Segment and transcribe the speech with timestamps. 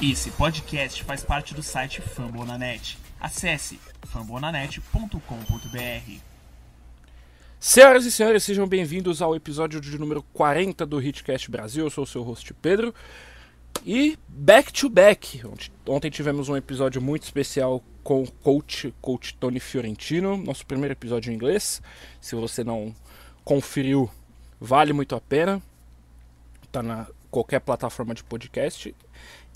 [0.00, 2.96] Esse podcast faz parte do site Fambonanet.
[3.18, 6.20] Acesse fambonanet.com.br.
[7.58, 11.86] Senhoras e senhores, sejam bem-vindos ao episódio de número 40 do Hitcast Brasil.
[11.86, 12.94] Eu sou o seu host Pedro.
[13.84, 15.42] E back to back.
[15.84, 21.32] Ontem tivemos um episódio muito especial com o coach, coach Tony Fiorentino, nosso primeiro episódio
[21.32, 21.82] em inglês.
[22.20, 22.94] Se você não
[23.44, 24.08] conferiu,
[24.60, 25.60] vale muito a pena.
[26.70, 28.94] Tá na qualquer plataforma de podcast.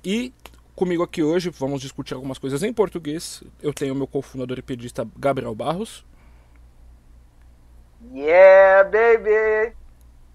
[0.05, 0.33] E
[0.75, 3.43] comigo aqui hoje vamos discutir algumas coisas em português.
[3.63, 6.05] Eu tenho o meu cofundador e pedista Gabriel Barros.
[8.13, 9.77] Yeah, baby!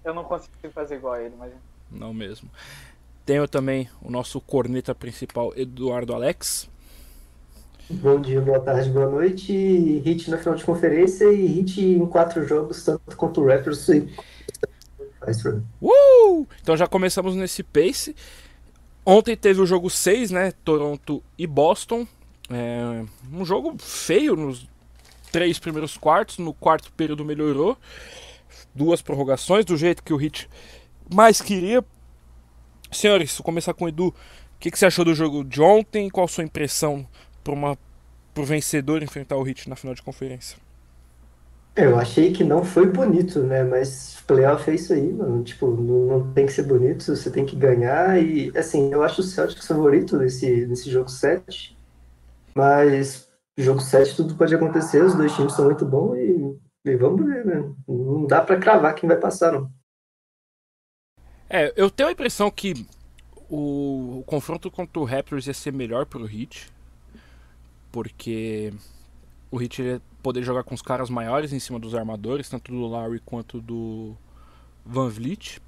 [0.02, 1.52] Eu não consigo fazer igual a ele, mas.
[1.90, 2.50] Não mesmo.
[3.26, 6.70] Tenho também o nosso corneta principal, Eduardo Alex.
[7.90, 9.52] Bom dia, boa tarde, boa noite.
[9.98, 13.86] Hit na final de conferência e hit em quatro jogos, tanto quanto o Raptors.
[15.80, 16.46] Uh!
[16.62, 18.16] Então já começamos nesse pace.
[19.10, 20.52] Ontem teve o jogo 6, né?
[20.62, 22.06] Toronto e Boston.
[22.50, 24.68] É, um jogo feio nos
[25.32, 26.36] três primeiros quartos.
[26.36, 27.78] No quarto período melhorou.
[28.74, 30.46] Duas prorrogações, do jeito que o Hit
[31.10, 31.82] mais queria.
[32.92, 34.08] Senhores, vou começar com o Edu.
[34.08, 34.14] O
[34.60, 36.10] que, que você achou do jogo de ontem?
[36.10, 37.08] Qual a sua impressão
[37.42, 40.58] para o vencedor enfrentar o Hit na final de conferência?
[41.76, 43.62] Eu achei que não foi bonito, né?
[43.62, 45.42] Mas playoff é isso aí, mano.
[45.44, 48.20] Tipo, não, não, tem que ser bonito, você tem que ganhar.
[48.22, 51.76] E, assim, eu acho o Celtics favorito nesse, nesse jogo 7.
[52.54, 57.24] Mas jogo 7 tudo pode acontecer, os dois times são muito bons e, e vamos
[57.24, 57.72] ver, né?
[57.86, 59.70] Não dá para cravar quem vai passar, não.
[61.50, 62.86] É, eu tenho a impressão que
[63.48, 66.70] o, o confronto contra o Raptors ia ser melhor pro Heat.
[67.90, 68.72] Porque
[69.50, 72.86] o Heat ia poder jogar com os caras maiores em cima dos armadores, tanto do
[72.86, 74.14] Larry quanto do
[74.84, 75.60] Van Vliet.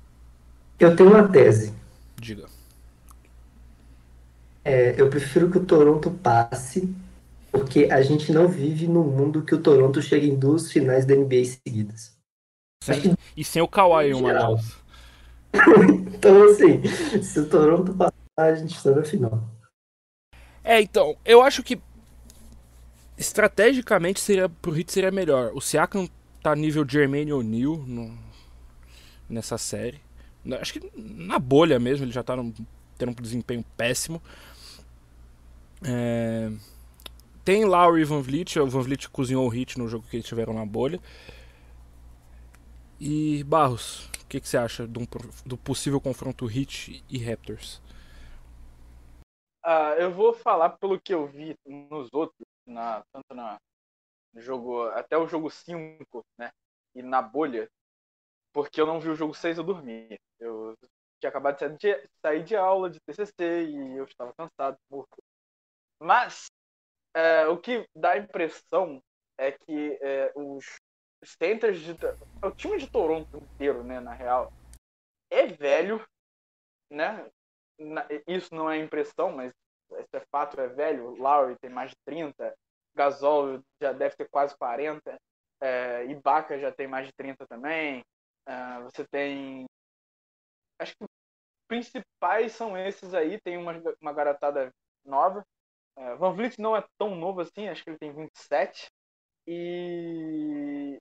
[0.78, 1.74] Eu tenho uma tese.
[2.16, 2.46] Diga.
[4.64, 6.94] É, eu prefiro que o Toronto passe,
[7.50, 11.14] porque a gente não vive num mundo que o Toronto chegue em duas finais da
[11.14, 12.16] NBA seguidas.
[12.82, 13.14] Sem, que...
[13.36, 14.76] E sem o Kawhi uma delas.
[16.14, 16.82] então, assim,
[17.22, 19.42] se o Toronto passar, a gente está na final.
[20.62, 21.80] É, então, eu acho que
[23.20, 25.52] estrategicamente seria pro Heat seria melhor.
[25.54, 26.08] O Siakam
[26.42, 27.84] tá nível Jermaine O'Neal
[29.28, 30.00] nessa série.
[30.58, 32.52] Acho que na bolha mesmo, ele já tá num,
[32.96, 34.22] tendo um desempenho péssimo.
[35.86, 36.50] É,
[37.44, 38.58] tem Lowry e Van Vliet.
[38.58, 40.98] O Van Vliet cozinhou o Hit no jogo que eles tiveram na bolha.
[42.98, 45.06] E Barros, o que, que, você acha do,
[45.44, 47.82] do possível confronto Hit e Raptors?
[49.64, 53.58] Uh, eu vou falar pelo que eu vi nos outros na, tanto na
[54.36, 56.50] jogo, até o jogo 5, né?
[56.94, 57.68] E na bolha,
[58.52, 60.18] porque eu não vi o jogo 6, eu dormi.
[60.38, 60.74] Eu
[61.20, 65.22] tinha acabado de sair de, sair de aula de TCC e eu estava cansado, morto.
[66.00, 66.50] Mas
[67.14, 69.02] é, o que dá a impressão
[69.38, 70.64] é que é, os
[71.24, 71.92] centers de
[72.42, 74.52] o time de Toronto inteiro, né, na real,
[75.30, 76.04] é velho,
[76.90, 77.30] né?
[78.26, 79.52] Isso não é impressão, mas
[79.98, 81.16] esse é fato, é velho.
[81.16, 82.54] Lowry tem mais de 30,
[82.94, 85.18] Gasol já deve ter quase 40,
[85.60, 88.02] é, Ibaka já tem mais de 30 também.
[88.46, 89.66] É, você tem.
[90.78, 91.10] Acho que os
[91.68, 93.40] principais são esses aí.
[93.40, 94.70] Tem uma, uma garotada
[95.04, 95.44] nova.
[95.96, 98.88] É, Van Vliet não é tão novo assim, acho que ele tem 27.
[99.46, 100.98] E.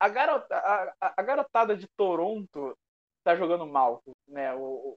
[0.00, 2.76] A, garota, a, a garotada de Toronto
[3.22, 4.02] tá jogando mal.
[4.28, 4.54] Né?
[4.54, 4.96] O, o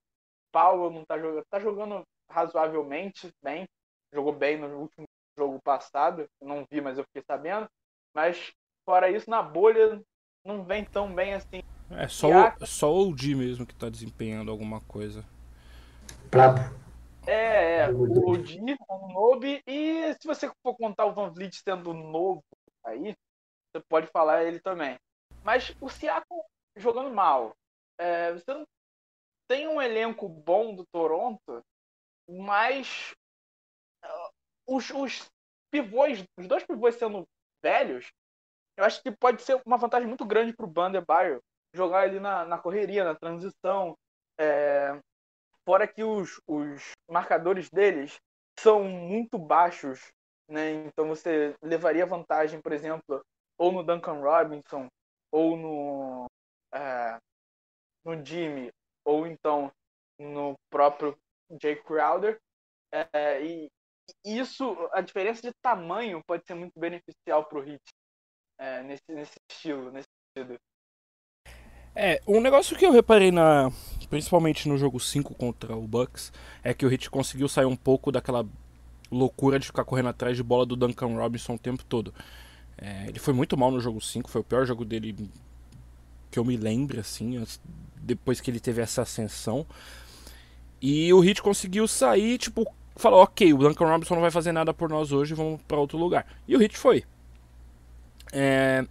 [0.52, 1.46] Paulo não tá jogando.
[1.50, 3.68] Tá jogando razoavelmente bem.
[4.14, 5.06] Jogou bem no último
[5.38, 6.28] jogo passado.
[6.42, 7.68] Não vi, mas eu fiquei sabendo.
[8.14, 8.52] Mas,
[8.86, 10.02] fora isso, na bolha
[10.46, 11.62] não vem tão bem assim.
[11.90, 15.26] É só, o, só o D mesmo que tá desempenhando alguma coisa.
[16.30, 16.60] Brabo.
[17.26, 17.90] É, é.
[17.90, 19.62] O, o D, o Nobe.
[19.68, 22.44] E se você for contar o Van Vliet sendo novo
[22.84, 23.14] aí,
[23.72, 24.98] você pode falar ele também.
[25.44, 26.42] Mas o Siakam
[26.76, 27.56] jogando mal.
[27.98, 28.66] É, você não
[29.48, 31.64] tem um elenco bom do Toronto,
[32.30, 33.14] mas
[34.04, 35.30] uh, os, os
[35.72, 37.26] pivôs, os dois pivôs sendo
[37.62, 38.12] velhos,
[38.78, 41.42] eu acho que pode ser uma vantagem muito grande para o Bandebaio
[41.74, 43.96] jogar ali na, na correria, na transição.
[44.40, 45.00] É,
[45.66, 48.18] fora que os, os marcadores deles
[48.60, 50.12] são muito baixos,
[50.48, 50.86] né?
[50.86, 53.22] Então você levaria vantagem, por exemplo,
[53.58, 54.88] ou no Duncan Robinson,
[55.32, 56.26] ou no,
[56.74, 57.18] é,
[58.06, 58.72] no Jimmy,
[59.04, 59.72] ou então
[60.20, 61.18] no próprio
[61.62, 62.40] Jay Crowder.
[62.92, 63.70] É, e
[64.26, 67.82] isso, a diferença de tamanho pode ser muito beneficial para o Hit
[68.60, 70.58] é, nesse, nesse estilo, nesse sentido.
[71.96, 73.72] É, um negócio que eu reparei na.
[74.10, 76.32] Principalmente no jogo 5 contra o Bucks,
[76.64, 78.48] é que o Hit conseguiu sair um pouco daquela
[79.12, 82.14] loucura de ficar correndo atrás de bola do Duncan Robinson o tempo todo.
[82.78, 85.30] É, ele foi muito mal no jogo 5, foi o pior jogo dele
[86.30, 87.44] que eu me lembro, assim,
[87.96, 89.66] depois que ele teve essa ascensão.
[90.82, 92.66] E o Hit conseguiu sair, tipo,
[92.96, 95.98] falou: ok, o Duncan Robinson não vai fazer nada por nós hoje, vamos para outro
[95.98, 96.26] lugar.
[96.48, 97.04] E o Hit foi.
[98.32, 98.86] É,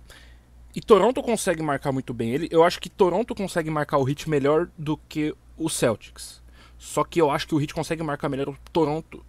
[0.77, 2.49] e Toronto consegue marcar muito bem ele.
[2.51, 6.43] Eu acho que Toronto consegue marcar o Hit melhor do que o Celtics.
[6.79, 9.25] Só que eu acho que o Hit consegue marcar melhor o Toronto.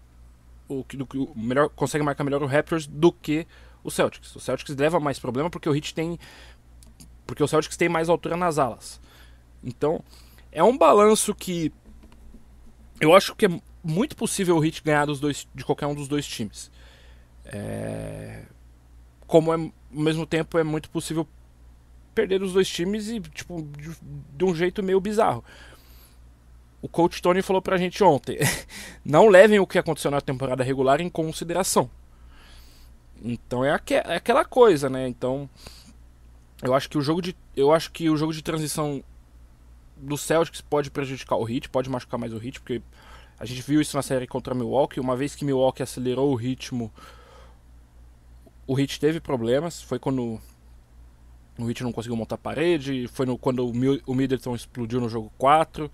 [0.67, 3.47] O, do, o melhor, consegue marcar melhor o Raptors do que
[3.81, 4.35] o Celtics.
[4.35, 6.19] O Celtics leva mais problema porque o Hit tem.
[7.25, 8.99] Porque o Celtics tem mais altura nas alas.
[9.63, 10.03] Então,
[10.51, 11.71] é um balanço que.
[12.99, 13.49] Eu acho que é
[13.83, 16.71] muito possível o Hit ganhar dos dois, de qualquer um dos dois times.
[17.45, 18.43] É...
[19.25, 21.27] Como é, ao mesmo tempo é muito possível
[22.15, 23.95] perder os dois times e, tipo, de,
[24.35, 25.43] de um jeito meio bizarro.
[26.81, 28.37] O coach Tony falou pra gente ontem:
[29.05, 31.89] não levem o que aconteceu na temporada regular em consideração.
[33.21, 35.07] Então é, aqu é aquela coisa, né?
[35.07, 35.49] Então
[36.61, 39.03] eu acho que o jogo de eu acho que o jogo de transição
[39.99, 42.81] do Celtics pode prejudicar o Heat, pode machucar mais o Heat, porque
[43.39, 46.91] a gente viu isso na série contra Milwaukee, uma vez que Milwaukee acelerou o ritmo,
[48.65, 50.39] o Heat teve problemas, foi quando
[51.59, 55.89] o Hit não conseguiu montar parede, foi no, quando o, Middleton explodiu no jogo 4.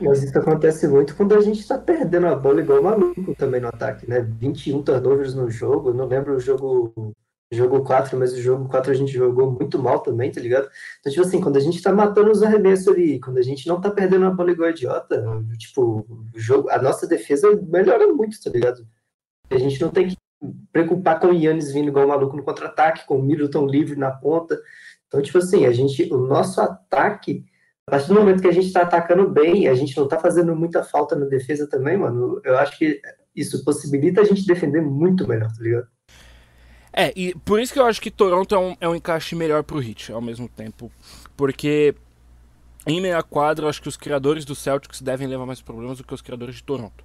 [0.00, 3.68] Mas isso acontece muito quando a gente tá perdendo a bola igual maluco também no
[3.68, 4.20] ataque, né?
[4.20, 7.12] 21 turnovers no jogo, não lembro o jogo
[7.54, 10.68] jogo 4, mas o jogo 4 a gente jogou muito mal também, tá ligado?
[11.00, 13.80] Então, tipo assim, quando a gente tá matando os arremessos ali, quando a gente não
[13.80, 15.24] tá perdendo a bola igual idiota,
[15.58, 18.86] tipo, o jogo, a nossa defesa melhora muito, tá ligado?
[19.50, 20.16] A gente não tem que
[20.72, 24.60] preocupar com o Yannis vindo igual maluco no contra-ataque, com o Middleton livre na ponta.
[25.06, 27.44] Então, tipo assim, a gente, o nosso ataque,
[27.86, 30.56] a partir do momento que a gente está atacando bem, a gente não está fazendo
[30.56, 32.40] muita falta na defesa também, mano.
[32.44, 33.00] Eu acho que
[33.36, 35.86] isso possibilita a gente defender muito melhor, tá ligado?
[36.92, 39.62] É, e por isso que eu acho que Toronto é um, é um encaixe melhor
[39.62, 40.92] pro Heat ao mesmo tempo.
[41.36, 41.94] Porque
[42.86, 46.04] em meia quadra, eu acho que os criadores do Celtics devem levar mais problemas do
[46.04, 47.04] que os criadores de Toronto.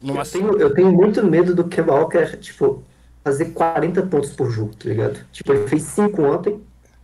[0.00, 0.22] Numa...
[0.22, 2.82] Eu, tenho, eu tenho muito medo do Kemba Walker, tipo,
[3.22, 5.20] fazer 40 pontos por jogo, tá ligado?
[5.32, 6.60] Tipo, ele fez 5 ontem.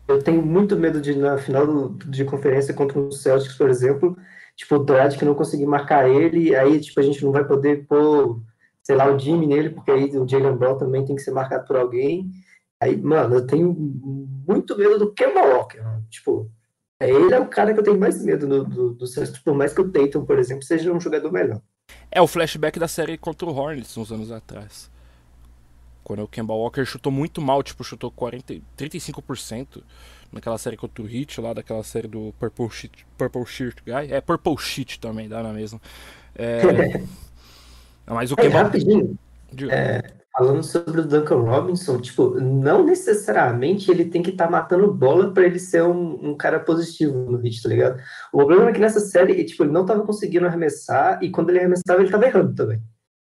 [0.09, 4.17] Eu tenho muito medo de, na final do, de conferência contra o Celtics, por exemplo,
[4.55, 4.85] tipo, o
[5.19, 8.41] que não conseguir marcar ele, aí, tipo, a gente não vai poder pôr,
[8.85, 11.67] sei lá, o Jimmy nele, porque aí o Jalen Brown também tem que ser marcado
[11.67, 12.31] por alguém.
[12.81, 16.07] Aí, mano, eu tenho muito medo do Kemba Walker, mano.
[16.11, 16.51] Tipo,
[17.01, 19.55] é, ele é o cara que eu tenho mais medo do, do, do Celtics, por
[19.55, 21.63] mais que o Tatum, por exemplo, seja um jogador melhor.
[22.11, 24.91] É o flashback da série contra o Hornets uns anos atrás.
[26.03, 29.83] Quando o Kemba Walker chutou muito mal, tipo, chutou 40, 35%
[30.31, 34.13] naquela série contra o Hit, lá daquela série do Purple Sheet, Purple Shirt Guy.
[34.13, 35.81] É Purple Sheet também, dá na mesma.
[36.35, 36.61] É...
[38.07, 38.59] Mas o Kemba...
[38.59, 39.19] É, rapidinho.
[39.71, 40.03] É,
[40.37, 45.33] falando sobre o Duncan Robinson, tipo, não necessariamente ele tem que estar tá matando bola
[45.33, 48.03] para ele ser um, um, cara positivo no hit, tá ligado?
[48.33, 51.61] O problema é que nessa série, tipo, ele não tava conseguindo arremessar e quando ele
[51.61, 52.83] arremessava ele tava errando também.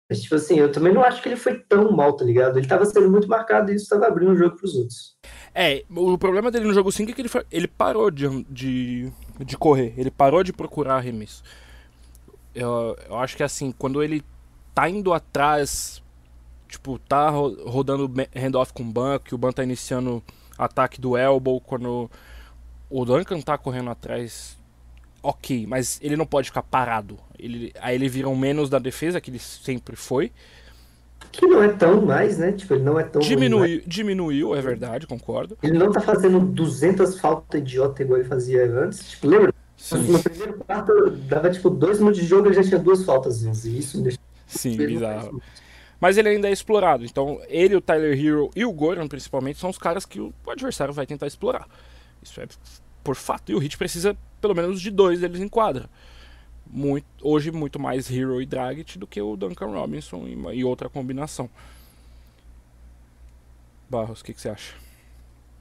[0.08, 2.60] Mas, tipo assim, eu também não acho que ele foi tão mal, tá ligado?
[2.60, 5.16] Ele tava sendo muito marcado e isso tava abrindo o jogo pros outros.
[5.56, 9.58] É, o problema dele no jogo 5 é que ele, ele parou de, de, de
[9.58, 11.42] correr, ele parou de procurar arremesso.
[12.54, 14.22] Eu, eu acho que assim, quando ele
[14.74, 16.02] tá indo atrás,
[16.68, 20.24] tipo, tá rodando handoff com o Ban, que o Ban tá iniciando
[20.58, 22.10] ataque do elbow, quando
[22.90, 24.58] o Duncan tá correndo atrás
[25.24, 27.18] ok, mas ele não pode ficar parado.
[27.38, 30.32] Ele, aí ele vira um menos da defesa, que ele sempre foi.
[31.32, 32.52] Que não é tão mais, né?
[32.52, 33.22] Tipo, ele não é tão.
[33.22, 35.58] Diminuiu, diminuiu, é verdade, concordo.
[35.62, 39.12] Ele não tá fazendo 200 faltas idiota igual ele fazia antes.
[39.12, 39.54] Tipo, lembra?
[39.78, 40.12] Sim.
[40.12, 43.44] No primeiro quarto, dava tipo dois minutos de jogo ele já tinha duas faltas.
[43.44, 44.20] E isso me deixa.
[44.52, 45.42] Sim, bizarro.
[46.00, 47.06] Mas ele ainda é explorado.
[47.06, 50.94] Então, ele, o Tyler Hero e o Goran, principalmente, são os caras que o adversário
[50.94, 51.68] vai tentar explorar.
[52.22, 52.48] Isso é
[53.04, 53.52] por fato.
[53.52, 55.90] E o Hit precisa pelo menos de dois deles em quadra.
[56.66, 60.90] Muito, hoje muito mais Hero e Dragic do que o Duncan Robinson e, e outra
[60.90, 61.50] combinação.
[63.90, 64.74] Barros, o que, que, você acha?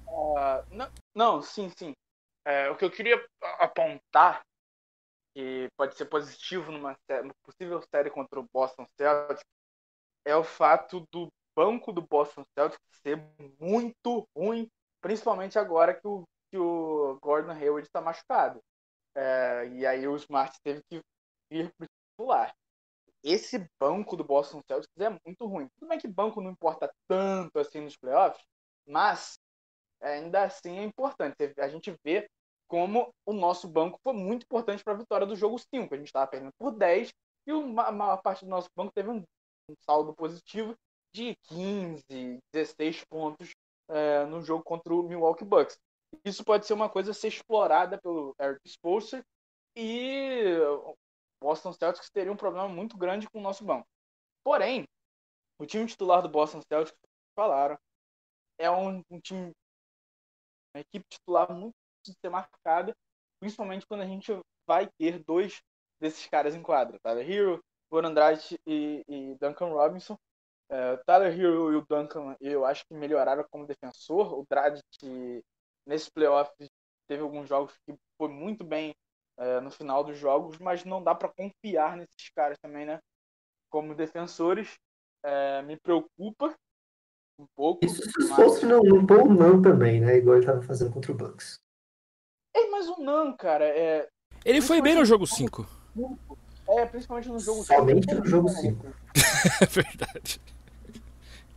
[0.06, 1.92] Uh, não, não, sim, sim.
[2.46, 3.22] É, o que eu queria
[3.58, 4.40] apontar,
[5.34, 9.44] que pode ser positivo numa, numa possível série contra o Boston Celtics,
[10.24, 13.22] é o fato do banco do Boston Celtics ser
[13.58, 14.68] muito ruim,
[15.00, 18.60] principalmente agora que o que o Gordon Hayward está machucado.
[19.14, 21.00] É, e aí o Smart teve que
[21.50, 22.54] ir para o titular.
[23.22, 25.68] Esse banco do Boston Celtics é muito ruim.
[25.78, 28.42] Tudo bem que banco não importa tanto assim nos playoffs,
[28.86, 29.38] mas
[30.00, 31.36] ainda assim é importante.
[31.58, 32.28] A gente vê
[32.70, 35.92] como o nosso banco foi muito importante para a vitória do jogo 5.
[35.92, 37.12] A gente estava perdendo por 10
[37.48, 39.24] e a maior parte do nosso banco teve um,
[39.80, 40.76] saldo positivo
[41.12, 43.50] de 15, 16 pontos
[43.88, 45.76] é, no jogo contra o Milwaukee Bucks.
[46.24, 49.20] Isso pode ser uma coisa a ser explorada pelo Eric Spoelstra
[49.74, 50.94] e o
[51.42, 53.86] Boston Celtics teria um problema muito grande com o nosso banco.
[54.44, 54.86] Porém,
[55.58, 56.96] o time titular do Boston Celtics,
[57.34, 57.76] falaram,
[58.58, 59.50] é um, um time,
[60.72, 62.94] uma equipe titular muito de ser marcada,
[63.40, 64.32] principalmente quando a gente
[64.66, 65.60] vai ter dois
[66.00, 70.16] desses caras em quadra, Tyler Hero, Goran Dragic e, e Duncan Robinson.
[70.68, 74.38] É, Tyler Hero e o Duncan, eu acho que melhoraram como defensor.
[74.38, 75.42] O Dragic,
[75.84, 76.52] nesse playoff,
[77.08, 78.94] teve alguns jogos que foi muito bem
[79.36, 83.00] é, no final dos jogos, mas não dá para confiar nesses caras também, né?
[83.68, 84.78] Como defensores.
[85.22, 86.54] É, me preocupa
[87.38, 87.84] um pouco.
[87.84, 88.36] Isso se mas...
[88.36, 90.16] fosse não, não pôr o Nan também, né?
[90.16, 91.60] Igual ele tava fazendo contra o Bucks.
[92.80, 94.08] Mas o Nan, cara, é.
[94.42, 95.66] Ele foi bem no jogo 5.
[96.66, 97.78] É, principalmente no jogo 5.
[97.78, 98.86] Somente no jogo 5.
[99.60, 100.40] é verdade.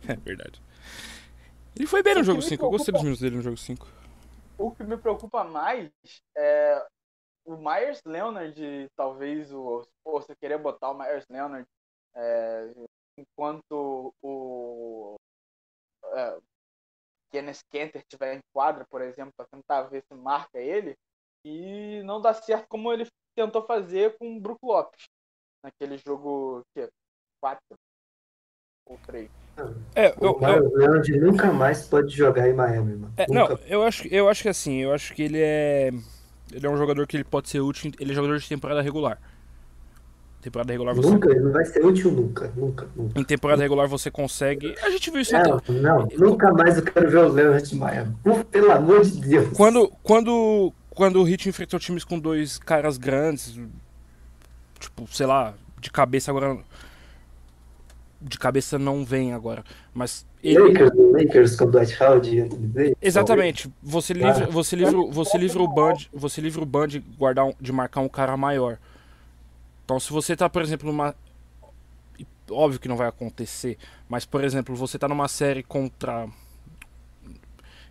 [0.06, 0.62] É verdade.
[1.74, 2.62] Ele foi bem no jogo 5.
[2.62, 3.86] Eu gostei dos minutos dele no jogo 5.
[4.58, 5.90] O que me preocupa mais
[6.36, 6.86] é
[7.46, 9.82] o Myers Leonard, talvez o.
[10.04, 11.66] Pô, você querer botar o Myers Leonard
[12.14, 12.70] é,
[13.16, 15.14] enquanto o.
[16.12, 16.38] É,
[17.30, 20.94] Kenneth Kenter estiver em quadra, por exemplo, para tentar ver se marca ele,
[21.44, 25.04] e não dá certo como ele tentou fazer com o Brook Lopes
[25.62, 26.88] naquele jogo que
[27.40, 27.60] 4
[28.86, 29.30] ou 3.
[29.94, 33.14] É, eu, o Leonard nunca mais pode jogar em Miami, mano.
[33.16, 35.90] É, não, eu acho, eu acho que assim, eu acho que ele é
[36.52, 39.18] ele é um jogador que ele pode ser útil, ele é jogador de temporada regular.
[40.40, 41.08] Temporada regular você.
[41.08, 43.18] Nunca, ele não vai ser útil nunca, nunca, nunca.
[43.18, 44.74] Em temporada regular você consegue.
[44.82, 45.72] A gente viu isso Não, até...
[45.72, 48.14] não, nunca mais eu quero ver o Leonard de Miami.
[48.50, 49.56] Pelo amor de Deus.
[49.56, 53.58] Quando, quando, quando o Hit enfrentou times com dois caras grandes,
[54.78, 56.58] tipo, sei lá, de cabeça agora.
[58.20, 59.62] De cabeça não vem agora.
[59.92, 60.26] Mas.
[60.42, 60.58] Ele...
[60.58, 62.48] Lakers, Lakers com Dwight Howard
[63.00, 63.70] Exatamente.
[63.82, 67.52] Você livra, você livra, você livra o Band, você livra o Band de guardar um,
[67.60, 68.78] de marcar um cara maior.
[69.84, 71.14] Então, se você tá, por exemplo, numa.
[72.50, 76.28] Óbvio que não vai acontecer, mas, por exemplo, você tá numa série contra.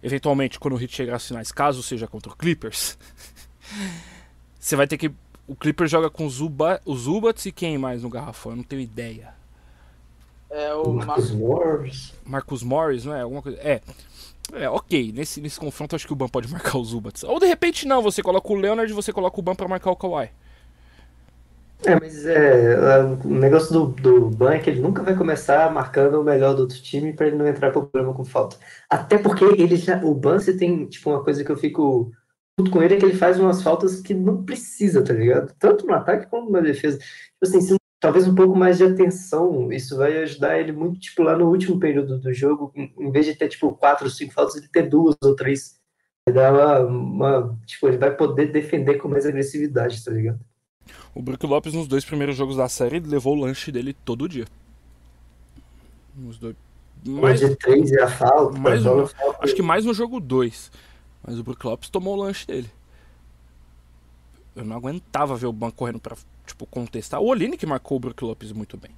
[0.03, 2.97] Eventualmente, quando o Hit chegar às finais, caso seja contra o Clippers,
[4.59, 5.09] você vai ter que.
[5.47, 6.81] O Clippers joga com os, Zuba...
[6.89, 8.51] Zubats e quem mais no garrafão?
[8.51, 9.33] Eu não tenho ideia.
[10.49, 12.13] É o Marcus Morris.
[12.25, 13.21] Marcus Morris, não é?
[13.21, 13.57] Alguma coisa.
[13.59, 13.81] É.
[14.51, 15.11] É, ok.
[15.13, 17.23] Nesse, nesse confronto, acho que o Ban pode marcar os Zubats.
[17.23, 18.01] Ou de repente, não.
[18.01, 20.29] Você coloca o Leonard e você coloca o Ban pra marcar o Kawhi.
[21.85, 25.71] É, mas é, é, o negócio do, do Ban é que ele nunca vai começar
[25.71, 28.57] marcando o melhor do outro time para ele não entrar em problema com falta.
[28.89, 32.11] Até porque ele já, o Ban, você tem, tipo, uma coisa que eu fico
[32.57, 35.53] junto com ele é que ele faz umas faltas que não precisa, tá ligado?
[35.59, 36.97] Tanto no ataque como na defesa.
[36.99, 41.23] Tipo assim, se, talvez um pouco mais de atenção, isso vai ajudar ele muito, tipo,
[41.23, 44.33] lá no último período do jogo, em, em vez de ter, tipo, quatro ou cinco
[44.33, 45.81] faltas, ele ter duas ou três.
[46.25, 50.39] Vai dar uma, uma, tipo, ele vai poder defender com mais agressividade, tá ligado?
[51.13, 54.45] O Brook Lopes, nos dois primeiros jogos da série, levou o lanche dele todo dia.
[56.15, 56.55] Nos dois.
[57.05, 58.57] Mais de três e a falta.
[58.57, 59.05] Mais um.
[59.39, 60.71] Acho que mais no jogo 2.
[61.25, 62.69] Mas o Brook Lopes tomou o lanche dele.
[64.55, 67.19] Eu não aguentava ver o banco correndo pra tipo, contestar.
[67.19, 68.91] O Oline que marcou o Brook Lopes muito bem.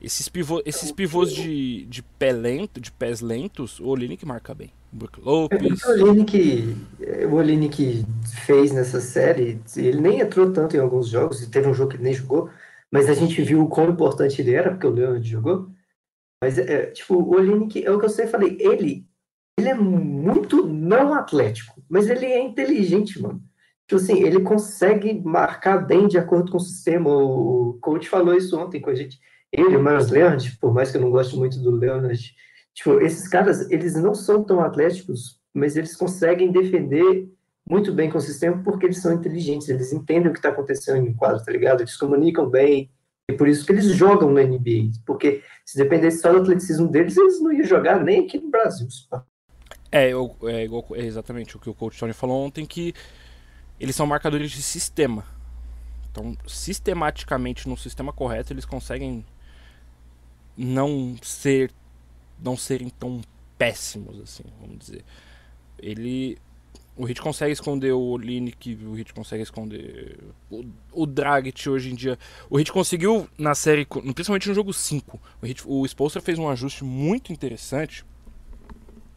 [0.00, 4.54] Esses, pivô, esses pivôs de, de pé lento, de pés lentos, o Oline que marca
[4.54, 4.70] bem.
[4.92, 5.82] Brook Lopes.
[5.84, 11.68] O Oline que o fez nessa série, ele nem entrou tanto em alguns jogos, teve
[11.68, 12.50] um jogo que ele nem jogou,
[12.90, 15.70] mas a gente viu o quão importante ele era, porque o Leonard jogou.
[16.42, 19.06] Mas é, tipo, o Oline que é o que eu sempre falei, ele
[19.58, 23.42] ele é muito não atlético, mas ele é inteligente, mano.
[23.88, 27.08] Tipo assim, ele consegue marcar bem de acordo com o sistema.
[27.08, 29.18] O coach falou isso ontem com a gente
[29.52, 32.34] ele, o Miles Leonard, por mais que eu não goste muito do Leonard,
[32.74, 37.28] tipo, esses caras, eles não são tão atléticos, mas eles conseguem defender
[37.68, 41.06] muito bem com o sistema porque eles são inteligentes, eles entendem o que está acontecendo
[41.06, 41.80] em quadro, tá ligado?
[41.80, 42.90] Eles comunicam bem,
[43.28, 47.16] e por isso que eles jogam na NBA, porque se dependesse só do atleticismo deles,
[47.16, 48.86] eles não iam jogar nem aqui no Brasil.
[49.90, 52.94] É, eu, é, igual, é exatamente o que o coach Tony falou ontem, que
[53.80, 55.24] eles são marcadores de sistema.
[56.10, 59.24] Então, sistematicamente, no sistema correto, eles conseguem
[60.56, 61.70] não ser
[62.42, 63.20] não serem tão
[63.56, 65.04] péssimos assim, vamos dizer.
[65.78, 66.38] Ele
[66.96, 70.18] o Hit consegue esconder o Olinick, o Hit consegue esconder
[70.50, 72.18] o, o Dragit hoje em dia.
[72.48, 75.20] O Hit conseguiu na série, principalmente no jogo 5.
[75.42, 78.02] O, Hit, o Spolster fez um ajuste muito interessante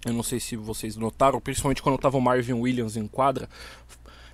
[0.05, 3.47] Eu não sei se vocês notaram, principalmente quando tava o Marvin Williams em quadra.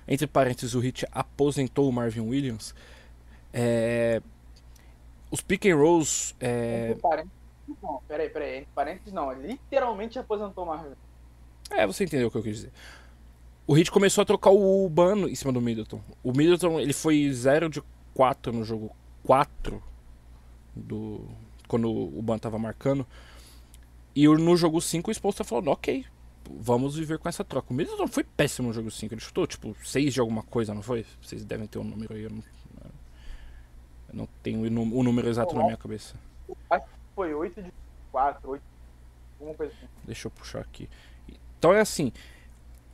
[0.08, 2.74] Entre parênteses, o Hit aposentou o Marvin Williams.
[3.52, 4.20] É,
[5.30, 6.34] os pick and rolls.
[6.40, 6.90] É...
[6.90, 7.32] Entre parênteses,
[7.82, 8.58] não, peraí, peraí.
[8.58, 9.32] Entre parênteses, não.
[9.32, 10.94] Ele literalmente aposentou o Marvin.
[11.70, 12.72] É, você entendeu o que eu quis dizer.
[13.66, 16.00] O Hit começou a trocar o Ban em cima do Middleton.
[16.22, 17.82] O Middleton ele foi 0 de
[18.14, 19.82] 4 no jogo 4
[20.74, 21.26] do
[21.66, 23.04] quando o Ban tava marcando.
[24.14, 26.06] E no jogo 5 o Spolstra falou, ok,
[26.48, 27.72] vamos viver com essa troca.
[27.72, 29.12] O Middleton foi péssimo no jogo 5.
[29.12, 31.04] Ele chutou tipo 6 de alguma coisa, não foi?
[31.20, 32.22] Vocês devem ter um número aí.
[32.22, 32.42] Eu não,
[34.08, 36.14] eu não tenho o número exato na minha cabeça.
[36.70, 37.72] Acho que foi 8 de
[38.12, 38.62] 4, 8
[39.38, 39.86] alguma coisa assim.
[40.04, 40.88] Deixa eu puxar aqui.
[41.58, 42.12] Então é assim,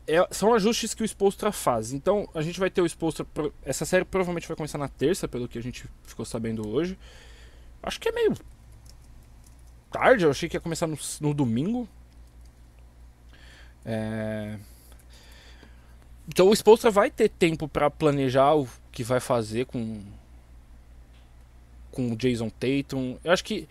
[0.07, 1.92] é, são ajustes que o Spolstra faz.
[1.92, 3.26] Então a gente vai ter o Spolstra.
[3.64, 6.99] Essa série provavelmente vai começar na terça, pelo que a gente ficou sabendo hoje.
[7.83, 8.35] Acho que é meio
[9.90, 11.88] tarde, eu achei que ia começar no, no domingo.
[13.85, 14.59] É...
[16.28, 20.00] Então o Spolstra vai ter tempo para planejar o que vai fazer com
[21.92, 23.16] com o Jason Tatum.
[23.22, 23.68] Eu acho que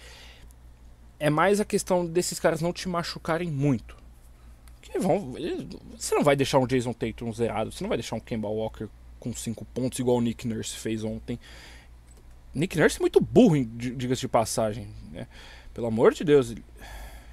[1.19, 3.97] é mais a questão desses caras não te machucarem muito.
[4.81, 5.33] Que vão,
[5.95, 8.87] você não vai deixar um Jason Tatum zerado, você não vai deixar um Kemba Walker
[9.19, 11.39] com 5 pontos igual o Nick Nurse fez ontem.
[12.53, 14.87] Nick Nurse é muito burro, diga-se de passagem.
[15.11, 15.27] Né?
[15.73, 16.65] Pelo amor de Deus, ele,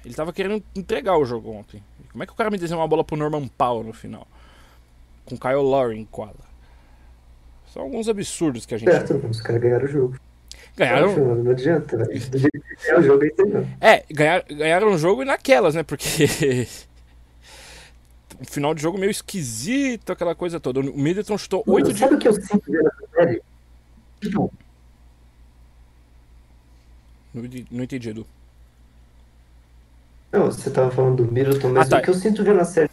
[0.05, 1.83] ele tava querendo entregar o jogo ontem.
[2.11, 4.27] Como é que o cara me desenhou uma bola pro Norman Powell no final?
[5.25, 6.47] Com Kyle Lowry em quadra.
[7.73, 8.91] São alguns absurdos que a gente.
[8.91, 10.19] Certo, os caras ganharam o jogo.
[10.79, 11.13] Ganharam.
[11.17, 12.05] Não, não adianta, né?
[12.05, 13.67] Do jeito que é o jogo aí não.
[13.81, 15.83] É, ganhar, ganharam o jogo e naquelas, né?
[15.83, 16.25] Porque.
[18.39, 20.79] um final de jogo meio esquisito, aquela coisa toda.
[20.79, 21.99] O Middleton chutou 8 de.
[21.99, 23.41] Sabe o que eu sinto nessa série?
[24.21, 24.53] Tipo.
[27.33, 28.25] Não, não entendi, Edu.
[30.31, 31.97] Não, você tava falando do Middleton, mas Ah, tá.
[31.97, 32.89] o que eu sinto ver na série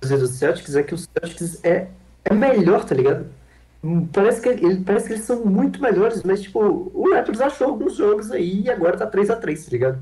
[0.00, 1.88] do Celtics é que o Celtics é,
[2.24, 3.26] é melhor, tá ligado?
[4.12, 6.60] Parece que, ele, parece que eles são muito melhores, mas, tipo,
[6.92, 9.98] o Raptors achou alguns jogos aí e agora tá 3x3, tá ligado?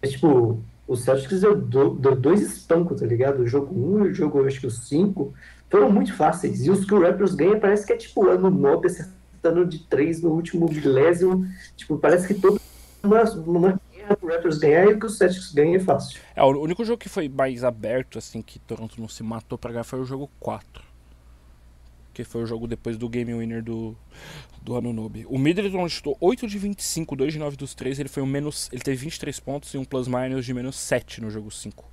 [0.00, 3.40] Mas, tipo, o Celtics deu, deu dois espancos, tá ligado?
[3.40, 5.34] O jogo 1 e o jogo, acho que o 5,
[5.68, 6.64] foram muito fáceis.
[6.64, 10.22] E os que o Raptors ganha parece que é, tipo, ano nobre acertando de 3
[10.22, 11.46] no último milésimo.
[11.76, 12.60] Tipo, parece que todo
[13.02, 16.20] uma, uma guerra Raptors ganhar e o que o Celtics ganha é fácil.
[16.34, 19.72] É, o único jogo que foi mais aberto, assim, que Toronto não se matou pra
[19.72, 20.85] ganhar foi o jogo 4.
[22.16, 23.94] Que foi o jogo depois do game winner do,
[24.62, 25.26] do Anunobi.
[25.28, 27.98] O Middleton chutou 8 de 25, 2 de 9 dos 3.
[27.98, 28.70] Ele foi um menos.
[28.72, 31.84] Ele teve 23 pontos e um plus minus de menos 7 no jogo 5.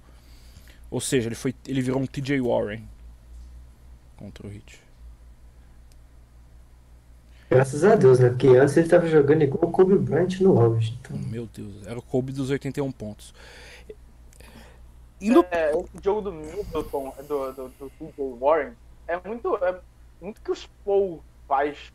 [0.90, 2.88] Ou seja, ele, foi, ele virou um TJ Warren
[4.16, 4.80] contra o Heat.
[7.50, 8.30] Graças a Deus, né?
[8.30, 10.98] Porque antes ele tava jogando igual o Kobe Bryant no auge.
[11.02, 13.34] Então, Meu Deus, era o Kobe dos 81 pontos.
[15.20, 18.72] Indo É, esse jogo do Middleton, do, do, do TJ Warren,
[19.06, 19.82] é muito, é
[20.24, 21.92] muito que o Spo faz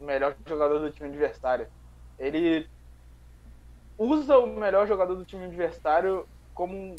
[0.00, 1.70] o melhor jogador do time adversário.
[2.18, 2.68] Ele
[3.96, 6.96] usa o melhor jogador do time adversário como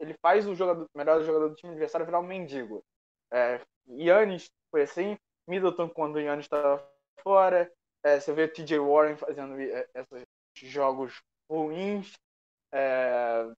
[0.00, 2.82] ele faz o jogador, melhor jogador do time adversário virar um mendigo.
[3.30, 6.82] É, Yannis foi assim, Middleton quando o Yannis estava
[7.22, 7.70] fora,
[8.02, 12.12] é, você vê o TJ Warren fazendo é, esses jogos ruins.
[12.72, 13.50] É,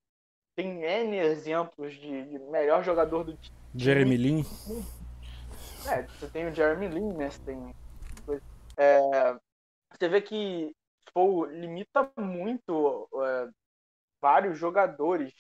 [0.57, 3.57] tem N exemplos de, de melhor jogador do time.
[3.77, 4.45] Jeremy Lin.
[5.87, 7.31] É, você tem o Jeremy Lin, né?
[7.31, 7.75] Você tem.
[8.77, 9.01] É,
[9.93, 10.75] você vê que
[11.09, 13.49] Spo limita muito é,
[14.21, 15.33] vários jogadores.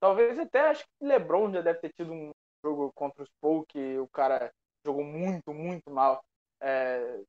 [0.00, 2.32] Talvez até acho que LeBron já deve ter tido um
[2.64, 4.52] jogo contra o Spo que o cara
[4.84, 6.24] jogou muito, muito mal.
[6.60, 7.22] É,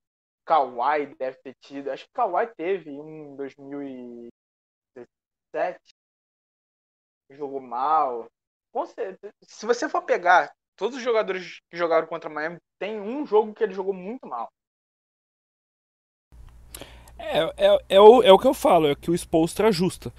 [0.46, 1.92] Kawhi deve ter tido.
[1.92, 5.80] Acho que Kawhi teve em 2017.
[7.32, 8.28] Jogou mal.
[9.44, 13.64] Se você for pegar todos os jogadores que jogaram contra Miami, tem um jogo que
[13.64, 14.48] ele jogou muito mal.
[17.18, 20.14] É, é, é, o, é o que eu falo, é que o Spolstra ajusta.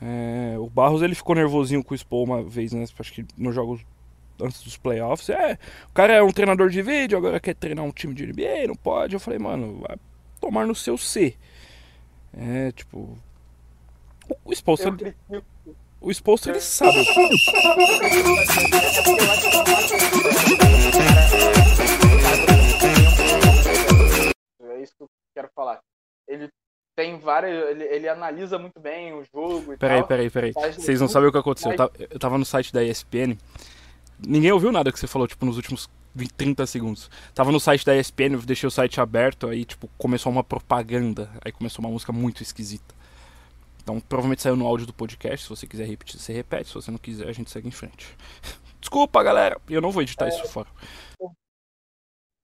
[0.00, 2.84] É, o Barros ele ficou nervosinho com o Spol uma vez, né?
[2.98, 3.84] Acho que nos jogos
[4.40, 5.28] antes dos playoffs.
[5.30, 5.58] É,
[5.88, 8.76] o cara é um treinador de vídeo, agora quer treinar um time de NBA, não
[8.76, 9.14] pode.
[9.14, 9.96] Eu falei, mano, vai
[10.40, 11.34] tomar no seu C.
[12.32, 13.18] É, tipo.
[14.28, 14.94] O, o Spolstra,
[15.30, 15.42] Eu.
[16.00, 16.98] O Spolstra ele sabe.
[24.62, 25.80] É isso que eu quero falar.
[26.26, 26.48] Ele
[26.96, 27.70] tem várias.
[27.70, 30.08] Ele, ele analisa muito bem o jogo e Peraí, tal.
[30.08, 30.52] peraí, peraí.
[30.52, 31.72] Vocês não sabem o que aconteceu.
[31.72, 33.36] Eu mas- tava, eu tava no site da ESPN.
[34.26, 37.08] Ninguém ouviu nada que você falou, tipo, nos últimos 20, 30 segundos.
[37.34, 41.30] Tava no site da ESPN, eu deixei o site aberto, aí, tipo, começou uma propaganda.
[41.44, 42.97] Aí começou uma música muito esquisita.
[43.88, 45.44] Então provavelmente saiu no áudio do podcast.
[45.44, 46.68] Se você quiser repetir, você repete.
[46.68, 48.14] Se você não quiser, a gente segue em frente.
[48.78, 49.58] Desculpa, galera.
[49.66, 50.68] Eu não vou editar é, isso fora.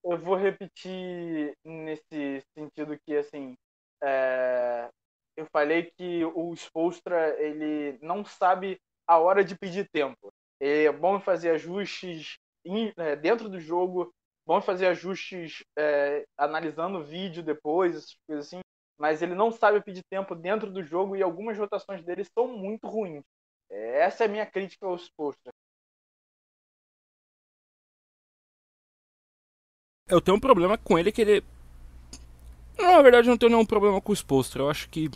[0.02, 3.54] Eu vou repetir nesse sentido que, assim,
[4.02, 4.88] é,
[5.36, 10.32] eu falei que o Spolstra, ele não sabe a hora de pedir tempo.
[10.58, 12.38] É bom fazer ajustes
[12.96, 14.10] é, dentro do jogo,
[14.46, 18.63] bom fazer ajustes é, analisando o vídeo depois, essas coisas assim,
[18.98, 22.86] mas ele não sabe pedir tempo dentro do jogo e algumas rotações dele são muito
[22.86, 23.24] ruins.
[23.70, 25.52] É, essa é a minha crítica ao Spolstra.
[30.06, 31.44] Eu tenho um problema com ele que ele.
[32.78, 34.62] Na verdade, eu não tenho nenhum problema com o Spolstra.
[34.62, 35.10] Eu acho que.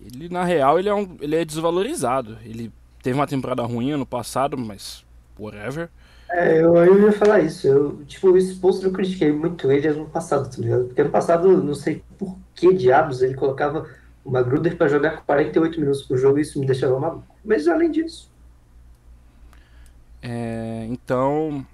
[0.00, 1.16] Ele, na real, ele é, um...
[1.20, 2.38] ele é desvalorizado.
[2.42, 5.04] Ele teve uma temporada ruim ano passado, mas.
[5.38, 5.90] Whatever.
[6.30, 7.66] É, eu, eu ia falar isso.
[7.66, 10.84] Eu, tipo, o Spolstra eu critiquei muito ele ano passado, tá ligado?
[10.84, 13.88] Porque ano passado, não sei por que diabos, ele colocava
[14.24, 17.26] o Magruder pra jogar 48 minutos por jogo e isso me deixava maluco.
[17.44, 18.30] Mas além disso.
[20.22, 21.66] É, então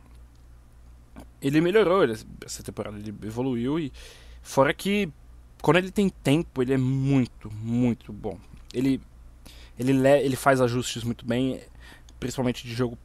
[1.43, 2.05] ele melhorou
[2.45, 3.93] essa temporada, ele evoluiu e
[4.41, 5.13] fora que
[5.61, 8.39] quando ele tem tempo, ele é muito, muito bom.
[8.73, 9.01] Ele
[9.79, 11.61] ele ele faz ajustes muito bem,
[12.19, 12.97] principalmente de jogo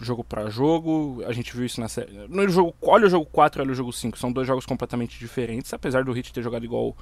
[0.00, 1.22] jogo para jogo.
[1.26, 2.12] A gente viu isso na série.
[2.28, 5.18] No jogo, olha o jogo 4 e olha o jogo 5, são dois jogos completamente
[5.18, 6.96] diferentes, apesar do Hit ter jogado igual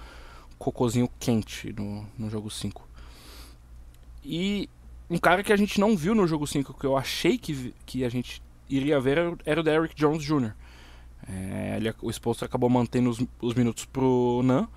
[0.58, 2.86] cocôzinho quente no, no jogo 5.
[4.24, 4.68] E
[5.08, 8.04] um cara que a gente não viu no jogo 5, que eu achei que, que
[8.04, 10.52] a gente iria ver, era o Derrick Jones Jr.
[11.28, 14.68] É, ele, o exposto acabou mantendo os, os minutos pro Nan.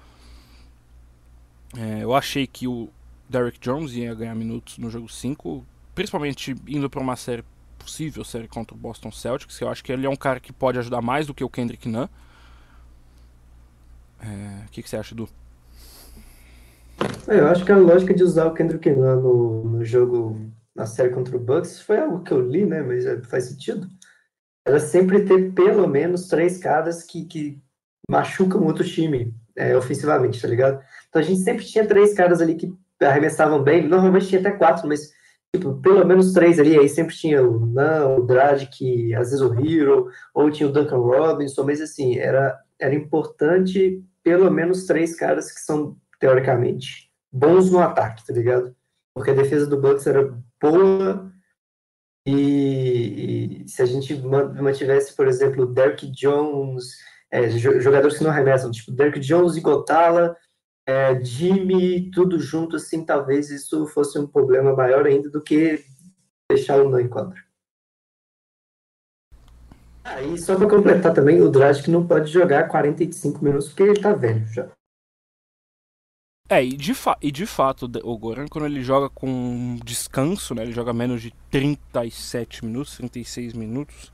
[1.77, 2.89] É, eu achei que o
[3.27, 7.43] Derrick Jones ia ganhar minutos no jogo 5, principalmente indo para uma série
[7.79, 9.59] possível, série contra o Boston Celtics.
[9.59, 11.87] Eu acho que ele é um cara que pode ajudar mais do que o Kendrick
[11.87, 12.07] Nunn.
[14.21, 15.27] É, o que, que, você acha, Du?
[17.27, 20.85] É, eu acho que a lógica de usar o Kendrick Nunn no, no jogo, na
[20.85, 22.81] série contra o Bucks, foi algo que eu li, né?
[22.81, 23.89] Mas é, faz sentido
[24.69, 27.61] era sempre ter pelo menos três caras que, que
[28.09, 30.81] machucam outro time é, ofensivamente, tá ligado?
[31.09, 34.87] Então a gente sempre tinha três caras ali que arremessavam bem, normalmente tinha até quatro,
[34.87, 35.11] mas
[35.55, 39.53] tipo, pelo menos três ali, aí sempre tinha o Nan, o Dragic, às vezes o
[39.53, 45.51] Hero, ou tinha o Duncan Robinson, mas assim, era, era importante pelo menos três caras
[45.51, 48.75] que são, teoricamente, bons no ataque, tá ligado?
[49.13, 51.31] Porque a defesa do Bucks era boa,
[52.25, 56.85] e, e, se a gente mantivesse, por exemplo, Derek Jones,
[57.31, 60.35] é, jogadores que não arremessam, tipo Derek Jones e Gotala,
[60.89, 65.85] é, Jimmy, tudo junto, assim, talvez isso fosse um problema maior ainda do que
[66.51, 67.39] deixar o não em quadra.
[70.03, 74.01] Ah, e só para completar também, o Dragic não pode jogar 45 minutos porque ele
[74.01, 74.71] tá velho já.
[76.49, 80.71] É, e de, e de fato, o Goran, quando ele joga com descanso, né, ele
[80.71, 84.11] joga menos de 37 minutos, 36 minutos,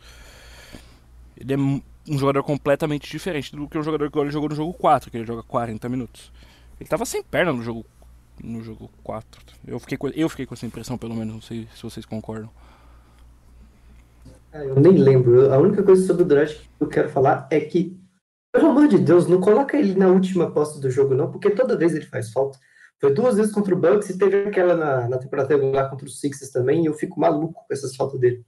[1.38, 1.82] ele é um
[2.18, 5.26] jogador completamente diferente do que o jogador que ele jogou no jogo 4, que ele
[5.26, 6.30] joga 40 minutos.
[6.80, 7.86] Ele tava sem perna no jogo
[8.44, 9.42] no jogo 4.
[9.66, 12.50] Eu fiquei com, eu fiquei com essa impressão, pelo menos, não sei se vocês concordam.
[14.52, 15.54] Ah, eu nem lembro.
[15.54, 17.98] A única coisa sobre o draft que eu quero falar é que
[18.56, 21.78] pelo amor de Deus, não coloca ele na última posse do jogo, não, porque toda
[21.78, 22.58] vez ele faz falta.
[23.02, 26.22] Foi duas vezes contra o Bucks e teve aquela na, na temporada regular contra os
[26.22, 28.46] Sixers também, e eu fico maluco com essas faltas dele.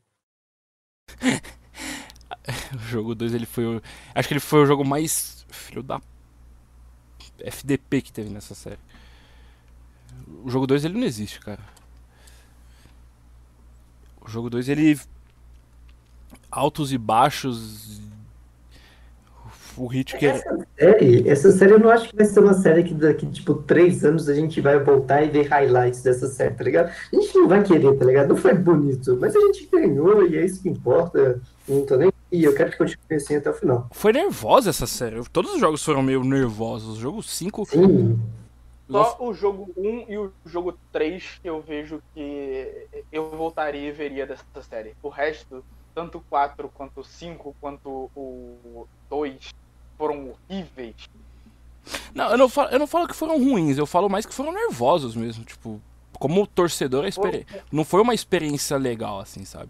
[2.74, 3.82] o jogo 2 ele foi o,
[4.16, 5.46] Acho que ele foi o jogo mais.
[5.50, 6.02] Filho da.
[7.40, 8.80] FDP que teve nessa série.
[10.44, 11.62] O jogo 2 ele não existe, cara.
[14.22, 15.00] O jogo 2 ele.
[16.50, 18.02] Altos e baixos
[19.78, 20.28] o Hit que
[20.80, 24.04] série, essa série eu não acho que vai ser uma série que daqui, tipo, três
[24.04, 26.90] anos a gente vai voltar e ver highlights dessa série, tá ligado?
[26.90, 28.30] A gente não vai querer, tá ligado?
[28.30, 31.40] Não foi bonito, mas a gente ganhou e é isso que importa.
[31.68, 32.12] Não tô nem.
[32.32, 33.88] E eu quero que continue assim até o final.
[33.92, 35.24] Foi nervosa essa série.
[35.30, 36.98] Todos os jogos foram meio nervosos.
[36.98, 37.66] O jogo 5.
[37.66, 38.20] Sim.
[38.90, 43.92] Só o jogo 1 e o jogo 3 que eu vejo que eu voltaria e
[43.92, 44.96] veria dessa série.
[45.04, 45.64] O resto,
[45.94, 49.54] tanto o 4 quanto o 5, quanto o 2,
[49.98, 51.10] foram horríveis.
[52.14, 54.54] Não, eu não, falo, eu não falo que foram ruins, eu falo mais que foram
[54.54, 55.44] nervosos mesmo.
[55.44, 55.82] Tipo,
[56.14, 57.46] como torcedor, a experi...
[57.72, 59.70] não foi uma experiência legal, assim, sabe?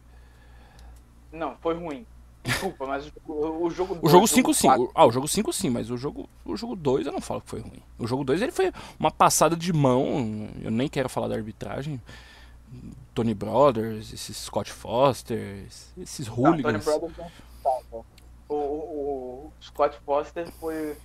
[1.31, 2.05] Não, foi ruim.
[2.47, 4.67] Desculpa, mas o, o jogo O jogo 5 sim.
[4.95, 7.49] Ah, o jogo 5 sim, mas o jogo o jogo 2 eu não falo que
[7.49, 7.83] foi ruim.
[7.99, 12.01] O jogo 2 ele foi uma passada de mão, eu nem quero falar da arbitragem.
[13.13, 15.65] Tony Brothers, esses Scott Foster,
[15.97, 16.85] esses hooligans.
[16.85, 17.31] Não, Tony Brothers
[17.91, 18.05] não
[18.49, 20.95] o, o, Scott Foster foi.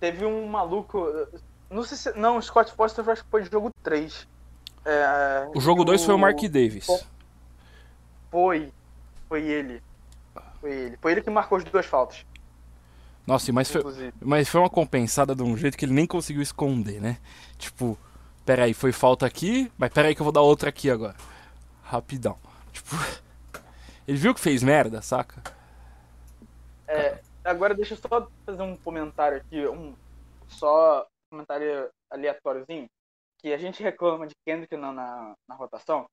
[0.00, 1.06] Teve um maluco.
[1.70, 2.12] Não sei se.
[2.18, 4.26] Não, o Scott Foster eu acho que foi de jogo 3.
[4.84, 6.86] É, O jogo 2 foi o Mark Davis.
[8.30, 8.72] Foi.
[9.28, 9.82] Foi ele.
[10.60, 10.96] Foi ele.
[10.96, 12.24] Foi ele que marcou as duas faltas.
[13.26, 13.82] Nossa, mas foi,
[14.22, 17.18] mas foi uma compensada de um jeito que ele nem conseguiu esconder, né?
[17.58, 17.98] Tipo,
[18.44, 21.14] peraí, foi falta aqui, mas peraí que eu vou dar outra aqui agora.
[21.82, 22.38] Rapidão.
[22.72, 22.88] Tipo,
[24.08, 25.42] ele viu que fez merda, saca?
[26.86, 29.94] É, agora deixa eu só fazer um comentário aqui, um
[30.48, 32.88] só comentário aleatóriozinho,
[33.38, 36.06] que a gente reclama de Kendrick na, na, na rotação,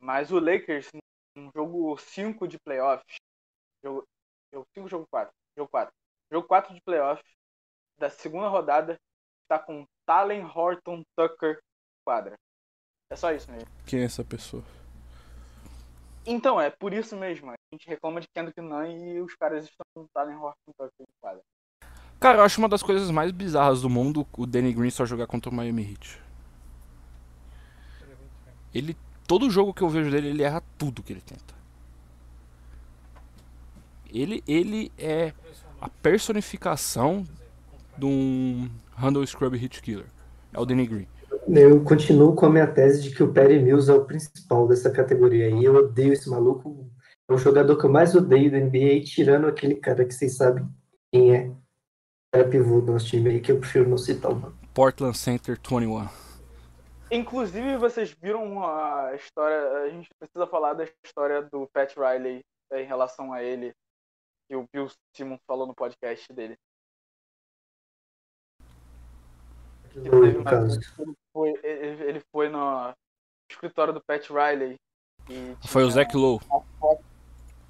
[0.00, 0.88] mas o Lakers,
[1.36, 3.16] no jogo 5 de playoffs,
[3.82, 4.04] jogo,
[4.52, 5.94] jogo 5 jogo 4, jogo 4,
[6.32, 7.32] jogo 4 de playoffs,
[7.98, 8.98] da segunda rodada,
[9.42, 11.60] está com Talen Horton Tucker
[12.04, 12.34] quadra.
[13.10, 13.68] É só isso mesmo.
[13.86, 14.62] Quem é essa pessoa?
[16.26, 17.50] Então, é por isso mesmo.
[17.50, 21.20] A gente reclama de Kendrick Nunn e os caras estão com Talen Horton Tucker em
[21.20, 21.42] quadra.
[22.20, 25.26] Cara, eu acho uma das coisas mais bizarras do mundo o Danny Green só jogar
[25.26, 26.20] contra o Miami Heat.
[28.74, 28.96] Ele.
[29.26, 31.57] Todo jogo que eu vejo dele, ele erra tudo que ele tenta.
[34.12, 35.32] Ele, ele é
[35.80, 37.24] a personificação
[37.96, 40.06] de um Handle Scrub Hit Killer.
[40.52, 41.06] É o Danny Green.
[41.48, 44.90] Eu continuo com a minha tese de que o Perry Mills é o principal dessa
[44.90, 45.64] categoria aí.
[45.64, 46.90] Eu odeio esse maluco.
[47.28, 50.66] É o jogador que eu mais odeio da NBA, tirando aquele cara que vocês sabem
[51.12, 51.50] quem é.
[52.32, 54.54] É pivô do nosso time aí, que eu prefiro não citar o nome.
[54.74, 56.06] Portland Center 21.
[57.10, 59.84] Inclusive, vocês viram a história.
[59.84, 63.72] A gente precisa falar da história do Pat Riley eh, em relação a ele,
[64.48, 66.56] que o Bill Simmons falou no podcast dele.
[69.92, 70.08] Teve
[70.38, 72.94] uma Ele foi, ele ele foi no
[73.50, 74.76] escritório do Pat Riley.
[75.28, 76.40] E Foi o Zach Lowe.
[76.78, 77.04] foto-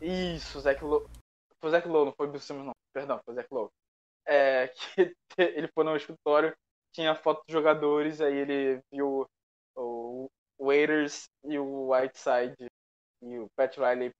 [0.00, 1.06] Isso, o Zach Lowe.
[1.60, 2.72] Foi o Zach Lowe, não foi o Bill Simmons, não.
[2.92, 3.68] Perdão, foi o Zach Lowe.
[4.26, 4.68] É,
[5.28, 6.54] que ele foi no escritório,
[6.94, 9.26] tinha foto dos jogadores, aí ele viu
[9.76, 10.28] o
[10.60, 12.66] Waiters e o Whiteside
[13.22, 14.12] e o Pat Riley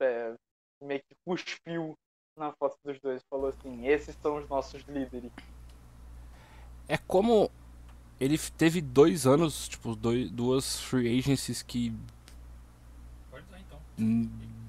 [0.00, 0.34] é,
[0.82, 1.94] meio que cuspiu
[2.36, 5.30] na foto dos dois e falou assim, esses são os nossos líderes.
[6.88, 7.50] É como
[8.20, 11.92] ele teve dois anos, tipo, dois, duas free agencies que
[13.30, 13.78] Pode usar então.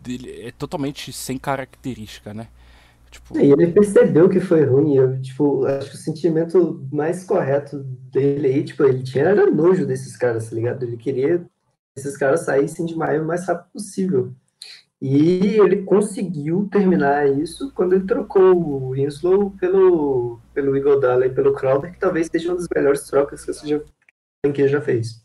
[0.04, 2.48] dele é totalmente sem característica, né?
[3.12, 4.96] Tipo, E ele percebeu que foi ruim.
[4.96, 7.80] Eu, tipo, acho que o sentimento mais correto
[8.12, 10.84] dele aí, tipo, ele tinha era nojo desses caras, tá ligado?
[10.84, 11.46] Ele queria que
[11.98, 14.34] esses caras saíssem de Miami o mais rápido possível.
[15.02, 21.54] E ele conseguiu terminar isso quando ele trocou o Winslow pelo, pelo Iguodala e pelo
[21.54, 23.82] Crowder, que talvez seja uma das melhores trocas que já-
[24.44, 25.22] franquia já fez.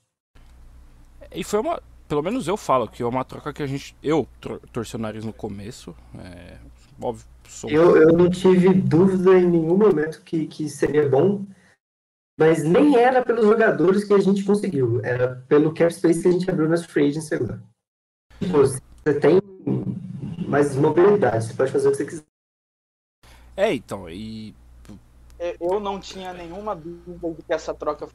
[1.33, 1.80] E foi uma.
[2.09, 3.96] Pelo menos eu falo que é uma troca que a gente.
[4.02, 5.94] Eu tor- torci o nariz no começo.
[6.18, 6.56] É,
[7.00, 7.70] óbvio, sou.
[7.70, 11.46] Eu, eu não tive dúvida em nenhum momento que, que seria bom,
[12.38, 16.33] mas nem era pelos jogadores que a gente conseguiu, era pelo cap space que a
[16.33, 17.62] gente abriu nas free agents agora.
[18.42, 18.56] Tipo,
[19.05, 19.41] você tem
[20.47, 22.25] mais mobilidade, você pode fazer o que você quiser.
[23.57, 24.55] É, então, e.
[25.59, 28.07] Eu não tinha nenhuma dúvida de que essa troca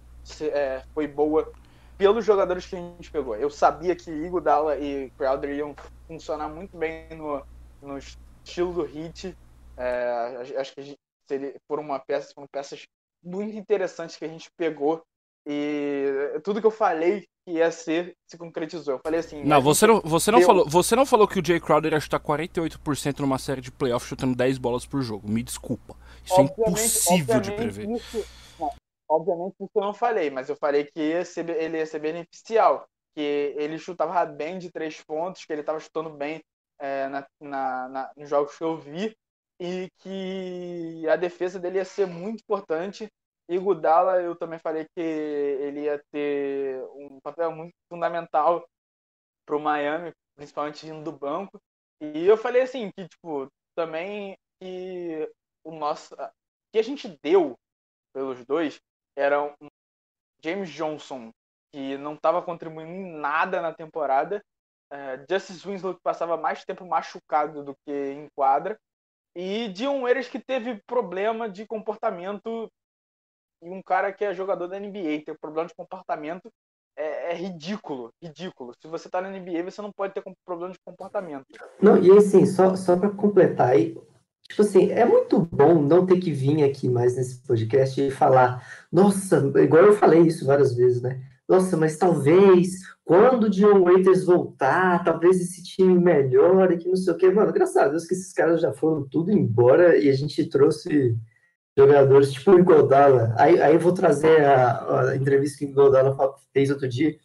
[0.42, 1.52] é, foi boa
[1.98, 3.36] pelos jogadores que a gente pegou.
[3.36, 5.76] Eu sabia que Iguodala e Crowder iam
[6.08, 7.44] funcionar muito bem no,
[7.82, 9.36] no estilo do Heat.
[9.78, 10.96] É, acho que
[11.28, 12.86] seria, foram uma peça, foram peças
[13.24, 15.04] muito interessantes que a gente pegou
[15.46, 18.96] e tudo que eu falei que ia ser se concretizou.
[18.96, 20.68] Eu falei assim, Não, você não, você não deu- falou.
[20.70, 24.36] Você não falou que o Jay Crowder ia chutar 48% numa série de playoffs chutando
[24.36, 25.30] 10 bolas por jogo.
[25.30, 25.96] Me desculpa.
[26.24, 27.90] Isso é Obviamente- impossível de prever.
[27.92, 28.26] isso-
[28.60, 28.72] não,
[29.08, 32.88] obviamente isso eu não falei, mas eu falei que ia ser, ele ia ser beneficial,
[33.16, 36.42] que ele chutava bem de três pontos, que ele estava chutando bem
[36.80, 39.16] é, na, na- na- nos jogos que eu vi,
[39.62, 43.08] e que a defesa dele ia ser muito importante.
[43.48, 48.68] E Gudala, eu também falei que ele ia ter um papel muito fundamental
[49.46, 51.62] para o Miami, principalmente indo do banco.
[52.02, 55.30] E eu falei assim, que tipo, também que
[55.64, 56.16] o nosso
[56.72, 57.58] que a gente deu
[58.14, 58.80] pelos dois
[59.16, 59.68] era um
[60.44, 61.32] James Johnson
[61.72, 64.44] que não estava contribuindo em nada na temporada,
[64.92, 68.80] é, Justice Winslow que passava mais tempo machucado do que em quadra
[69.36, 72.72] e Dion Waiters que teve problema de comportamento
[73.62, 76.52] e um cara que é jogador da NBA ter problema de comportamento
[76.98, 78.74] é, é ridículo, ridículo.
[78.82, 81.46] Se você tá na NBA, você não pode ter problema de comportamento.
[81.82, 83.98] Não, e assim, só, só para completar aí,
[84.48, 88.66] tipo assim, é muito bom não ter que vir aqui mais nesse podcast e falar,
[88.92, 91.22] nossa, igual eu falei isso várias vezes, né?
[91.48, 97.14] Nossa, mas talvez quando o John Waiters voltar, talvez esse time melhore, que não sei
[97.14, 97.30] o quê.
[97.30, 101.16] Mano, graças a Deus que esses caras já foram tudo embora e a gente trouxe
[101.78, 103.36] jogadores tipo o Igodala.
[103.38, 106.16] Aí, aí eu vou trazer a, a entrevista que o Igodala
[106.54, 107.16] fez outro dia.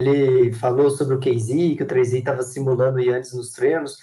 [0.00, 3.98] Ele falou sobre o KZ, que o 3 estava simulando o Yannis nos treinos.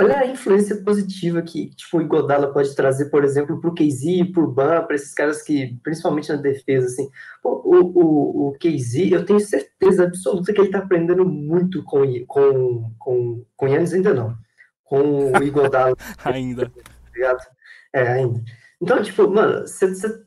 [0.00, 4.30] Olha a influência positiva que tipo, o Igodala pode trazer, por exemplo, para o KZ,
[4.32, 7.10] para o Ban, para esses caras que, principalmente na defesa, assim.
[7.42, 12.92] O, o, o KZ, eu tenho certeza absoluta que ele está aprendendo muito com, com,
[12.96, 14.36] com, com o Yannis, ainda não.
[14.84, 15.96] Com o Igodala.
[16.24, 16.70] ainda.
[17.08, 17.44] Obrigado.
[17.92, 18.40] É, ainda.
[18.80, 20.22] Então, tipo, mano, cê, cê,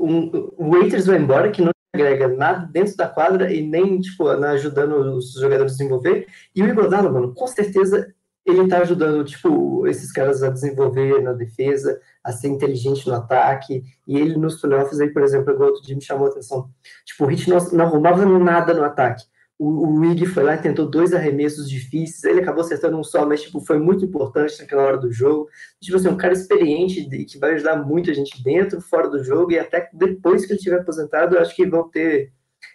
[0.00, 4.26] um, o Waiters vai embora, que não agrega nada dentro da quadra e nem, tipo,
[4.28, 6.26] ajudando os jogadores a desenvolver.
[6.54, 8.12] E o Igodala, mano, com certeza
[8.44, 13.84] ele tá ajudando, tipo, esses caras a desenvolver na defesa, a ser inteligente no ataque.
[14.06, 16.68] E ele nos playoffs aí, por exemplo, igual outro dia me chamou a atenção.
[17.04, 19.24] Tipo, o Hit não, não arrumava nada no ataque
[19.62, 23.24] o, o Wig foi lá e tentou dois arremessos difíceis, ele acabou acertando um só,
[23.24, 25.48] mas tipo, foi muito importante naquela hora do jogo.
[25.80, 29.52] Tipo assim, um cara experiente de, que vai ajudar muita gente dentro, fora do jogo,
[29.52, 32.32] e até depois que ele estiver aposentado, eu acho que vão ter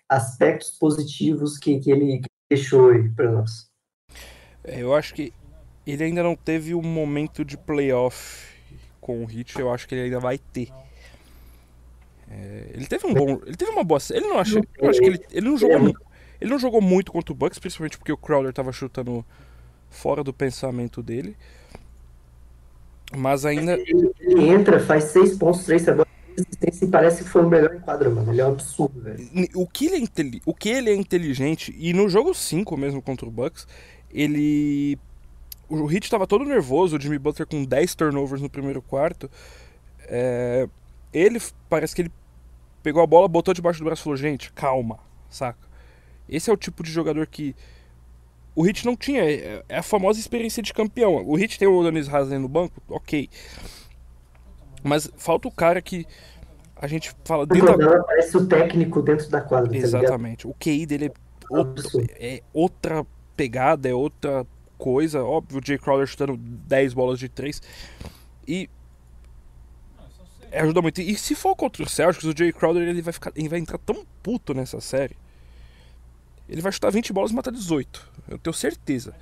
[0.07, 3.67] aspectos positivos que, que ele deixou aí para nós.
[4.63, 5.33] É, eu acho que
[5.85, 8.47] ele ainda não teve um momento de playoff
[9.01, 10.69] com o Hit, eu acho que ele ainda vai ter.
[12.31, 13.41] É, ele teve um bom.
[13.45, 13.99] Ele teve uma boa.
[14.11, 14.61] Ele não acha.
[14.77, 15.93] Eu acho que ele, ele não jogou.
[16.39, 19.25] Ele não jogou muito contra o Bucks, principalmente porque o Crowder estava chutando
[19.89, 21.35] fora do pensamento dele.
[23.15, 23.73] Mas ainda.
[23.73, 26.07] Ele, ele entra, faz seis pontos, três rebotes
[26.81, 28.31] e parece que foi o melhor enquadro, mano.
[28.31, 29.27] Ele é um absurdo, velho.
[29.55, 33.27] O que, ele é o que ele é inteligente, e no jogo 5 mesmo contra
[33.27, 33.67] o Bucks,
[34.11, 34.97] ele.
[35.69, 39.29] O Hit estava todo nervoso, o Jimmy Butler com 10 turnovers no primeiro quarto.
[40.03, 40.69] É...
[41.11, 42.11] Ele parece que ele
[42.81, 45.66] pegou a bola, botou debaixo do braço e falou: Gente, calma, saca?
[46.29, 47.55] Esse é o tipo de jogador que
[48.57, 49.23] o Hit não tinha.
[49.23, 51.23] É, é a famosa experiência de campeão.
[51.25, 53.29] O Hit tem o Donis Haslem no banco, ok.
[54.83, 56.05] Mas falta o cara que
[56.75, 58.03] a gente fala dentro da...
[58.03, 59.69] parece o técnico dentro da quadra.
[59.69, 60.43] Tá Exatamente.
[60.43, 61.11] Tá o QI dele é,
[61.49, 64.45] outro, é outra pegada, é outra
[64.77, 65.23] coisa.
[65.23, 67.61] Óbvio, o Jay Crowder chutando 10 bolas de 3.
[68.47, 68.69] E
[70.51, 70.99] ajuda muito.
[70.99, 73.77] E se for contra o Celtics, o Jay Crowder ele vai ficar, ele vai entrar
[73.77, 75.15] tão puto nessa série
[76.47, 78.11] ele vai chutar 20 bolas e matar 18.
[78.27, 79.13] Eu tenho certeza.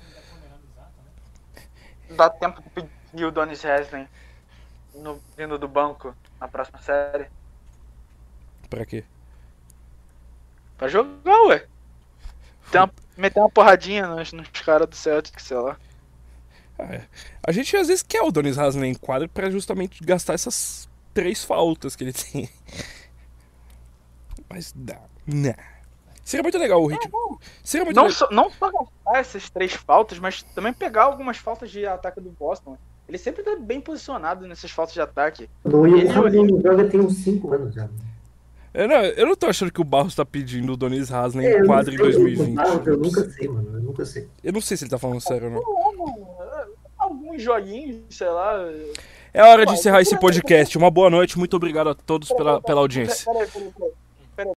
[2.10, 4.08] Dá tempo de pedir o Donis Haslem
[4.94, 7.28] no, vindo do banco na próxima série?
[8.70, 9.04] Pra quê?
[10.78, 11.66] Pra jogar, ué.
[12.72, 15.76] Uma, meter uma porradinha nos, nos caras do Celtic, sei lá.
[16.78, 17.06] Ah, é.
[17.46, 21.42] A gente às vezes quer o Donis Haslem em quadro pra justamente gastar essas três
[21.42, 22.48] faltas que ele tem.
[24.48, 25.00] Mas dá.
[25.26, 25.54] Não.
[26.26, 27.08] Seria muito legal o Hit.
[27.62, 31.70] Seria muito não, só, não só gastar essas três faltas, mas também pegar algumas faltas
[31.70, 32.76] de ataque do Boston.
[33.08, 35.48] Ele sempre tá bem posicionado nessas faltas de ataque.
[35.62, 37.88] O ele joga tem uns 5 anos já.
[38.74, 41.60] Eu não, eu não tô achando que o Barros tá pedindo o Donis Haslem é,
[41.60, 42.58] em quadro em 2020.
[42.58, 43.70] Eu, eu nunca sei, mano.
[43.74, 44.28] Eu nunca sei.
[44.42, 45.96] Eu não sei se ele tá falando sério ou não.
[45.96, 46.66] não
[46.98, 48.68] alguns joguinhos, sei lá.
[49.32, 50.76] É hora de encerrar esse podcast.
[50.76, 53.32] Uma boa noite, muito obrigado a todos pela, pela audiência.
[53.32, 53.70] Peraí, peraí,
[54.34, 54.54] peraí.